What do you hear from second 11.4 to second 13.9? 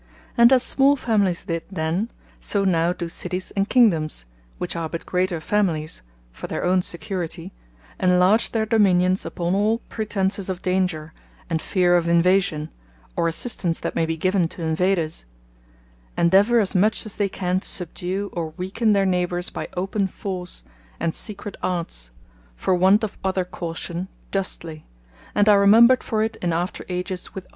and fear of Invasion, or assistance